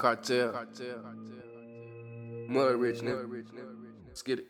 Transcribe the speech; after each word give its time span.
Cartel. 0.00 0.50
Mud 2.48 2.76
rich 2.76 3.00
nigga. 3.00 3.44
Let's 4.06 4.22
get 4.22 4.38
it. 4.38 4.46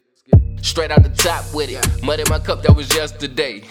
Straight 0.65 0.93
out 0.93 1.03
the 1.03 1.09
top 1.09 1.45
with 1.53 1.71
it. 1.71 2.03
Mud 2.05 2.21
in 2.21 2.27
my 2.29 2.39
cup, 2.39 2.63
that 2.63 2.77
was 2.77 2.95
yesterday. 2.95 3.65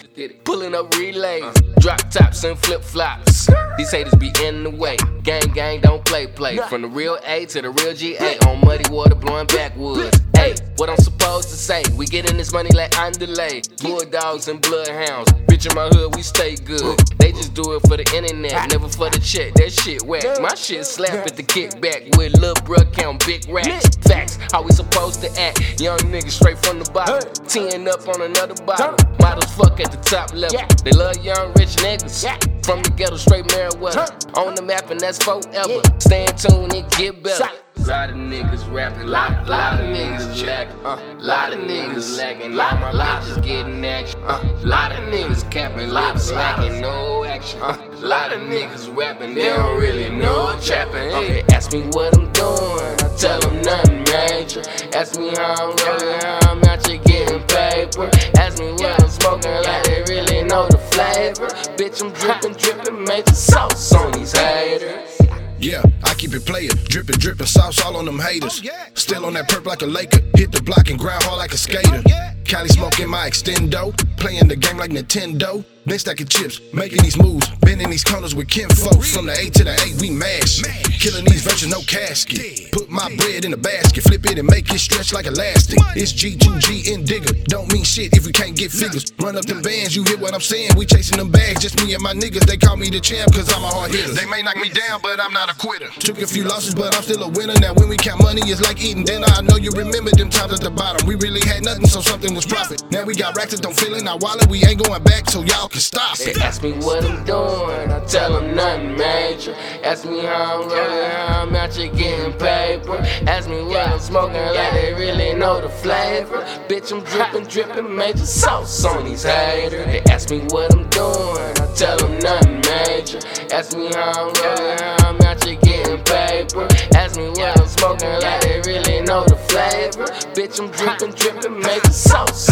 Pulling 0.44 0.74
up 0.74 0.94
relays, 0.98 1.42
uh. 1.42 1.52
drop 1.78 2.10
tops 2.10 2.44
and 2.44 2.58
flip 2.58 2.82
flops. 2.82 3.48
These 3.78 3.92
haters 3.92 4.14
be 4.16 4.30
in 4.44 4.64
the 4.64 4.70
way. 4.70 4.98
Gang, 5.22 5.52
gang, 5.54 5.80
don't 5.80 6.04
play, 6.04 6.26
play. 6.26 6.58
From 6.68 6.82
the 6.82 6.88
real 6.88 7.18
A 7.24 7.46
to 7.46 7.62
the 7.62 7.70
real 7.70 7.94
GA. 7.94 8.38
On 8.40 8.60
muddy 8.60 8.84
water, 8.90 9.14
blowing 9.14 9.46
backwoods. 9.46 10.20
Hey, 10.40 10.54
what 10.76 10.88
I'm 10.88 10.96
supposed 10.96 11.50
to 11.50 11.54
say? 11.54 11.82
We 11.96 12.06
getting 12.06 12.38
this 12.38 12.50
money 12.50 12.70
like 12.72 12.98
underlay. 12.98 13.60
Bulldogs 13.82 14.48
and 14.48 14.58
bloodhounds. 14.62 15.30
Bitch 15.48 15.68
in 15.68 15.76
my 15.76 15.88
hood, 15.88 16.16
we 16.16 16.22
stay 16.22 16.56
good. 16.56 16.98
They 17.18 17.32
just 17.32 17.52
do 17.52 17.74
it 17.74 17.80
for 17.80 17.98
the 17.98 18.10
internet, 18.16 18.70
never 18.70 18.88
for 18.88 19.10
the 19.10 19.18
check. 19.20 19.52
That 19.54 19.70
shit 19.70 20.02
whack. 20.02 20.24
My 20.40 20.54
shit 20.54 20.86
slap 20.86 21.26
at 21.26 21.36
the 21.36 21.42
kickback 21.42 22.16
with 22.16 22.38
lil' 22.40 22.54
bruh 22.64 22.90
count 22.90 23.26
big 23.26 23.46
racks. 23.50 23.96
Facts, 24.08 24.38
how 24.50 24.62
we 24.62 24.72
supposed 24.72 25.20
to 25.20 25.28
act? 25.38 25.78
Young 25.78 25.98
niggas 25.98 26.30
straight 26.30 26.56
from 26.64 26.78
the 26.78 26.90
bottom. 26.90 27.20
Teeing 27.46 27.86
up 27.86 28.08
on 28.08 28.22
another 28.22 28.54
bottle. 28.64 28.96
Models 29.20 29.52
fuck 29.54 29.78
at 29.78 29.92
the 29.92 29.98
top 29.98 30.32
level. 30.32 30.58
They 30.82 30.92
love 30.92 31.22
young 31.22 31.52
rich 31.60 31.76
niggas. 31.84 32.24
From 32.64 32.82
the 32.82 32.90
ghetto, 32.96 33.16
straight 33.16 33.44
Meriwether. 33.52 34.08
On 34.40 34.54
the 34.54 34.62
map, 34.62 34.90
and 34.90 35.00
that's 35.00 35.22
forever. 35.22 35.82
Stay 35.98 36.24
in 36.24 36.34
tune 36.34 36.74
and 36.74 36.90
get 36.92 37.22
better. 37.22 37.50
Lot 37.86 38.10
of 38.10 38.16
niggas 38.16 38.72
rapping, 38.72 39.08
lot, 39.08 39.48
lot 39.48 39.80
of 39.80 39.86
niggas 39.86 40.46
lacking, 40.46 40.86
uh, 40.86 41.16
lot 41.18 41.52
of 41.52 41.58
niggas 41.60 42.18
lacking, 42.18 42.54
lot, 42.54 42.78
my 42.80 42.92
bitches 42.92 43.42
getting 43.42 43.84
action, 43.84 44.20
uh, 44.24 44.40
lot 44.62 44.92
of 44.92 44.98
niggas 45.12 45.50
capping, 45.50 45.88
lot 45.88 46.14
of 46.14 46.22
slacking, 46.22 46.80
no 46.80 47.24
action, 47.24 47.60
uh, 47.62 47.76
lot 47.98 48.32
of 48.32 48.40
niggas 48.42 48.94
rapping, 48.96 49.34
they 49.34 49.44
don't 49.44 49.80
really 49.80 50.08
know 50.08 50.56
trapping. 50.62 51.10
Hey, 51.10 51.42
ask 51.52 51.72
me 51.72 51.82
what 51.90 52.16
I'm 52.16 52.30
doing, 52.32 52.94
I 53.00 53.16
tell 53.18 53.40
them 53.40 53.60
nothing 53.62 54.04
major. 54.04 54.62
Ask 54.94 55.18
me 55.18 55.30
how 55.30 55.54
I'm 55.54 55.76
rolling, 55.84 56.20
how 56.20 56.52
I'm 56.52 56.64
out 56.64 56.86
here 56.86 56.98
getting 56.98 57.42
paper. 57.48 58.10
Ask 58.38 58.60
me 58.60 58.72
what 58.72 59.02
I'm 59.02 59.08
smoking, 59.08 59.52
like 59.52 59.84
they 59.84 60.04
really 60.08 60.44
know 60.44 60.68
the 60.68 60.78
flavor. 60.78 61.48
Bitch, 61.76 62.02
I'm 62.02 62.12
dripping, 62.12 62.54
dripping, 62.54 63.04
major 63.04 63.34
sauce 63.34 63.92
on 63.94 64.12
these 64.12 64.32
haters. 64.36 65.19
Yeah, 65.60 65.82
I 66.04 66.14
keep 66.14 66.32
it 66.32 66.46
playin', 66.46 66.76
drippin', 66.88 67.18
drippin', 67.18 67.46
sauce 67.46 67.80
all 67.84 67.96
on 67.96 68.06
them 68.06 68.18
haters. 68.18 68.62
Oh, 68.64 68.70
Still 68.94 69.26
on 69.26 69.34
that 69.34 69.48
perp 69.48 69.66
like 69.66 69.82
a 69.82 69.86
Laker, 69.86 70.20
hit 70.34 70.52
the 70.52 70.62
block 70.62 70.88
and 70.88 70.98
grind 70.98 71.22
hard 71.22 71.38
like 71.38 71.52
a 71.52 71.58
skater. 71.58 72.02
Oh, 72.06 72.30
Cali 72.44 72.68
smoking 72.68 73.08
my 73.10 73.28
extendo, 73.28 73.94
playing 74.16 74.48
the 74.48 74.56
game 74.56 74.78
like 74.78 74.90
Nintendo. 74.90 75.62
Been 75.90 75.98
stacking 75.98 76.28
chips, 76.28 76.60
making 76.72 77.02
these 77.02 77.18
moves, 77.18 77.50
been 77.66 77.80
in 77.80 77.90
these 77.90 78.04
corners 78.04 78.32
with 78.32 78.46
Kim 78.46 78.70
folks. 78.70 79.12
From 79.12 79.26
the 79.26 79.34
A 79.34 79.50
to 79.50 79.64
the 79.64 79.74
A, 79.74 79.86
we 79.98 80.08
mash. 80.08 80.62
Killing 81.02 81.24
these 81.24 81.42
versions, 81.42 81.66
no 81.66 81.82
casket. 81.82 82.70
Put 82.70 82.88
my 82.88 83.10
bread 83.16 83.44
in 83.44 83.52
a 83.52 83.56
basket, 83.56 84.04
flip 84.04 84.24
it 84.30 84.38
and 84.38 84.46
make 84.46 84.70
it 84.70 84.78
stretch 84.78 85.12
like 85.12 85.26
elastic. 85.26 85.82
It's 85.98 86.14
G2G 86.14 86.94
and 86.94 87.02
digger, 87.04 87.34
don't 87.50 87.66
mean 87.72 87.82
shit 87.82 88.14
if 88.14 88.24
we 88.24 88.30
can't 88.30 88.54
get 88.54 88.70
figures. 88.70 89.10
Run 89.18 89.34
up 89.34 89.46
them 89.46 89.62
bands, 89.62 89.96
you 89.96 90.04
hear 90.04 90.16
what 90.18 90.32
I'm 90.32 90.40
saying? 90.40 90.78
We 90.78 90.86
chasing 90.86 91.18
them 91.18 91.28
bags, 91.28 91.58
just 91.58 91.74
me 91.82 91.92
and 91.92 92.02
my 92.04 92.14
niggas. 92.14 92.46
They 92.46 92.56
call 92.56 92.76
me 92.76 92.88
the 92.88 93.00
champ, 93.00 93.34
cause 93.34 93.50
I'm 93.50 93.64
a 93.64 93.66
hard 93.66 93.90
hitter. 93.90 94.14
They 94.14 94.26
may 94.30 94.42
knock 94.42 94.58
me 94.62 94.68
down, 94.68 95.00
but 95.02 95.18
I'm 95.18 95.32
not 95.32 95.50
a 95.50 95.58
quitter. 95.58 95.90
Took 95.98 96.22
a 96.22 96.26
few 96.28 96.44
losses, 96.44 96.72
but 96.72 96.94
I'm 96.94 97.02
still 97.02 97.24
a 97.24 97.28
winner. 97.34 97.58
Now 97.58 97.74
when 97.74 97.88
we 97.88 97.96
count 97.96 98.22
money, 98.22 98.42
it's 98.46 98.62
like 98.62 98.78
eating 98.78 99.02
dinner. 99.02 99.26
I 99.34 99.42
know 99.42 99.56
you 99.56 99.72
remember 99.74 100.12
them 100.14 100.30
times 100.30 100.52
at 100.52 100.60
the 100.60 100.70
bottom. 100.70 101.04
We 101.08 101.16
really 101.16 101.42
had 101.42 101.64
nothing, 101.64 101.88
so 101.88 102.00
something 102.00 102.32
was 102.32 102.46
profit. 102.46 102.78
Now 102.92 103.02
we 103.02 103.16
got 103.16 103.34
racks 103.34 103.50
that 103.58 103.62
don't 103.62 103.74
fill 103.74 103.96
in 103.98 104.06
our 104.06 104.18
wallet. 104.18 104.46
We 104.46 104.62
ain't 104.62 104.78
going 104.78 105.02
back, 105.02 105.28
so 105.28 105.42
y'all 105.42 105.66
can 105.66 105.79
stop 105.80 106.16
They 106.18 106.34
ask 106.34 106.62
me 106.62 106.72
what 106.72 107.04
I'm 107.04 107.24
doing, 107.24 107.90
I 107.90 108.00
tell 108.06 108.32
them 108.32 108.54
nothing 108.54 108.96
major. 108.96 109.54
Ask 109.82 110.04
me 110.04 110.20
how 110.20 110.62
I'm 110.62 110.68
rolling, 110.68 111.10
how 111.10 111.42
I'm 111.42 111.56
out 111.56 111.74
here 111.74 111.92
getting 111.92 112.32
paper. 112.34 112.96
Ask 113.26 113.48
me 113.48 113.62
what 113.62 113.86
I'm 113.88 113.98
smoking, 113.98 114.36
like 114.36 114.72
they 114.72 114.94
really 114.94 115.34
know 115.34 115.60
the 115.60 115.68
flavor. 115.68 116.38
Bitch, 116.68 116.92
I'm 116.92 117.02
dripping, 117.04 117.46
dripping, 117.48 117.96
major 117.96 118.26
sauce 118.26 118.84
on 118.84 119.04
these 119.04 119.22
haters. 119.22 119.86
They 119.86 120.02
ask 120.12 120.30
me 120.30 120.40
what 120.50 120.74
I'm 120.74 120.88
doing, 120.90 121.54
I 121.58 121.72
tell 121.74 121.96
them 121.98 122.18
nothing 122.18 122.60
major. 122.60 123.20
Ask 123.52 123.76
me 123.76 123.88
how 123.94 124.28
I'm 124.28 124.32
rolling, 124.42 124.78
how 124.78 125.08
I'm 125.08 125.20
out 125.22 125.42
here 125.44 125.58
getting 125.62 126.02
paper. 126.04 126.68
Ask 126.94 127.16
me 127.16 127.28
what 127.30 127.58
I'm 127.58 127.66
smoking, 127.66 128.08
like 128.20 128.40
they 128.42 128.60
really 128.66 129.00
know 129.02 129.24
the 129.24 129.36
flavor. 129.48 130.04
Bitch, 130.34 130.60
I'm 130.60 130.70
dripping, 130.72 131.14
dripping, 131.14 131.58
major 131.58 131.92
sauce. 131.92 132.49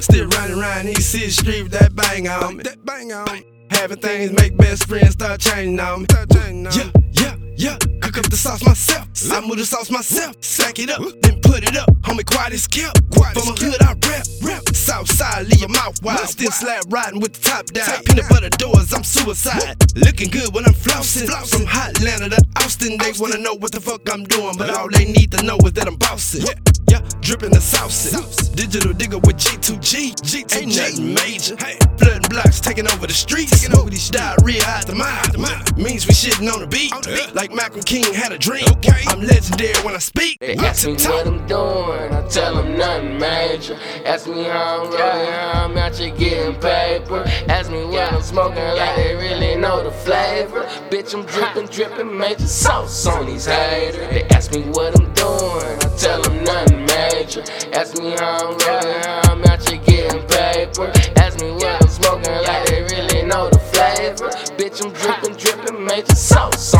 Still 0.00 0.28
running 0.28 0.58
around 0.58 0.86
these 0.86 1.06
city 1.06 1.30
streets 1.30 1.62
with 1.62 1.72
that 1.72 1.94
bang 1.94 2.28
on 2.28 2.58
me. 2.58 2.62
That 2.62 2.84
bang 2.84 3.12
on 3.12 3.32
me. 3.32 3.44
Having 3.70 3.98
things 3.98 4.32
make 4.32 4.56
best 4.56 4.86
friends 4.86 5.12
start 5.12 5.40
changing 5.40 5.80
on 5.80 6.02
me. 6.02 6.06
Yeah, 6.70 6.90
yeah, 7.12 7.36
yeah. 7.56 7.78
Cook 8.02 8.18
up 8.18 8.30
the 8.30 8.36
sauce 8.36 8.64
myself. 8.64 9.08
I 9.32 9.40
move 9.40 9.58
the 9.58 9.66
sauce 9.66 9.90
myself. 9.90 10.36
Sack 10.42 10.78
it 10.78 10.90
up, 10.90 11.02
then 11.22 11.40
put 11.40 11.64
it 11.64 11.76
up. 11.76 11.90
Homie, 12.02 12.24
quiet 12.24 12.52
as 12.52 12.66
kept. 12.66 12.98
From 13.14 13.48
a 13.48 13.56
hood, 13.56 13.82
I 13.82 13.94
rap, 15.08 15.20
rap. 15.20 15.28
South 15.28 15.34
side, 15.34 15.46
leave 15.48 15.60
your 15.60 15.68
mouth 15.68 16.02
wide. 16.02 16.28
Still 16.28 16.50
slap 16.50 16.84
riding 16.88 17.20
with 17.20 17.34
the 17.34 17.48
top 17.48 17.66
down. 17.66 18.02
Peanut 18.04 18.28
butter 18.28 18.50
doors, 18.50 18.92
I'm 18.92 19.04
suicide. 19.04 19.76
Looking 19.96 20.30
good 20.30 20.54
when 20.54 20.64
I'm 20.64 20.74
flossing. 20.74 21.26
From 21.48 21.66
Hotlanta 21.66 22.30
to 22.30 22.64
Austin, 22.64 22.98
they 22.98 23.12
wanna 23.18 23.38
know 23.38 23.54
what 23.54 23.72
the 23.72 23.80
fuck 23.80 24.08
I'm 24.12 24.24
doing. 24.24 24.56
But 24.56 24.70
all 24.70 24.88
they 24.90 25.04
need 25.04 25.32
to 25.32 25.42
know 25.42 25.58
is 25.64 25.72
that 25.74 25.86
I'm 25.86 25.96
bossing. 25.96 26.44
Yeah, 26.88 27.00
dripping 27.20 27.50
the 27.50 27.60
sauce. 27.60 28.48
Digital 28.48 28.92
digger 28.92 29.18
with 29.18 29.36
G2G. 29.36 30.14
G2G. 30.14 30.56
Ain't 30.56 30.76
nothing 30.76 31.14
major. 31.14 31.56
Blood 31.98 32.16
and 32.16 32.28
blocks 32.28 32.60
taking 32.60 32.88
over 32.88 33.06
the 33.06 33.12
streets. 33.12 33.60
Taking 33.60 33.76
over 33.76 33.90
these 33.90 34.10
diarrhea 34.10 34.62
out 34.66 34.86
the 34.86 34.94
mind 34.94 35.67
means 35.78 36.06
we 36.06 36.12
shitting 36.12 36.52
on 36.52 36.60
the 36.60 36.66
beat. 36.66 36.92
Like 37.34 37.52
Michael 37.52 37.82
King 37.82 38.12
had 38.12 38.32
a 38.32 38.38
dream. 38.38 38.64
Okay. 38.78 39.02
I'm 39.06 39.20
legendary 39.20 39.80
when 39.84 39.94
I 39.94 39.98
speak. 39.98 40.38
They 40.40 40.56
ask 40.56 40.86
me 40.86 40.94
what 40.94 41.26
I'm 41.26 41.46
doing, 41.46 42.12
I 42.12 42.26
tell 42.28 42.54
them 42.56 42.76
nothing 42.76 43.18
major. 43.18 43.78
Ask 44.04 44.26
me 44.26 44.44
how 44.44 44.84
I'm 44.84 44.90
rolling, 44.90 45.32
how 45.32 45.64
I'm 45.64 45.76
out 45.78 45.96
here 45.96 46.14
getting 46.14 46.54
paper. 46.60 47.22
Ask 47.48 47.70
me 47.70 47.84
what 47.84 48.12
I'm 48.12 48.22
smoking, 48.22 48.62
like 48.62 48.96
they 48.96 49.14
really 49.14 49.56
know 49.56 49.82
the 49.82 49.90
flavor. 49.90 50.64
Bitch, 50.90 51.14
I'm 51.14 51.24
dripping, 51.26 51.66
dripping 51.66 52.16
major 52.16 52.46
sauce 52.46 53.06
on 53.06 53.26
these 53.26 53.46
haters. 53.46 54.08
They 54.10 54.24
ask 54.28 54.52
me 54.52 54.62
what 54.62 54.98
I'm 54.98 55.12
doing, 55.14 55.78
I 55.80 55.96
tell 55.96 56.22
them 56.22 56.44
nothing 56.44 56.86
major. 56.86 57.42
Ask 57.72 57.98
me 57.98 58.10
how 58.10 58.48
I'm 58.48 58.58
rolling, 58.66 59.02
how 59.02 59.32
I'm 59.32 59.44
out 59.44 59.68
here 59.68 59.80
getting 59.84 60.22
paper. 60.26 60.92
Ask 61.16 61.40
me 61.40 61.50
what 61.52 61.82
I'm 61.82 61.88
smoking, 61.88 62.34
like 62.46 62.66
they 62.66 62.82
really 62.82 63.26
know 63.26 63.48
the 63.48 63.58
flavor. 63.58 64.28
Bitch, 64.58 64.84
I'm 64.84 64.92
dripping. 64.92 65.37
So 66.06 66.48
so. 66.56 66.77